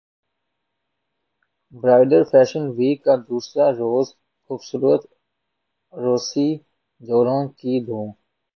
[1.73, 4.07] bridal fashion week کا دوسرا روز
[4.45, 5.01] خوبصورت
[5.93, 6.49] عروسی
[7.01, 8.09] جوڑوں کی دھوم